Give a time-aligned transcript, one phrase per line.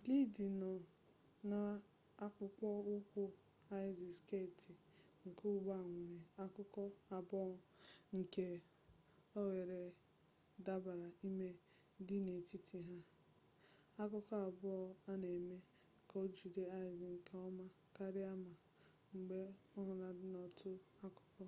[0.00, 0.70] bleedi nọ
[1.50, 3.22] n'akpụkpọ ụkwụ
[3.76, 4.72] aịz sketị
[5.26, 6.82] nke ugbua nwere akụkụ
[7.16, 7.44] abụọ
[8.16, 8.44] nke
[9.40, 9.80] oghere
[10.64, 11.48] dabara ime
[12.06, 12.96] dị n'etiti ha
[14.02, 14.76] akụkụ abụọ
[15.10, 15.56] a na-eme
[16.08, 17.66] ka o jide aịz nke ọma
[17.96, 18.52] karịa ma
[19.14, 19.40] mgbe
[19.76, 20.70] o hulatara n'otu
[21.06, 21.44] akụkụ